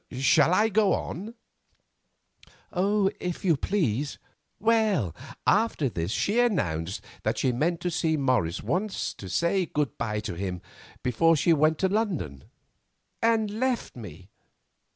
Shall 0.11 0.51
I 0.51 0.69
go 0.69 0.93
on?" 0.93 1.35
"If 2.73 3.45
you 3.45 3.55
please." 3.55 4.17
"Well, 4.59 5.15
after 5.45 5.89
this 5.89 6.09
she 6.09 6.39
announced 6.39 7.01
that 7.21 7.37
she 7.37 7.51
meant 7.51 7.81
to 7.81 7.91
see 7.91 8.17
Morris 8.17 8.63
once 8.63 9.13
to 9.13 9.29
say 9.29 9.67
good 9.67 9.95
bye 9.99 10.19
to 10.21 10.33
him 10.33 10.63
before 11.03 11.35
she 11.35 11.53
went 11.53 11.77
to 11.77 11.87
London, 11.87 12.45
and 13.21 13.51
left 13.59 13.95
me. 13.95 14.29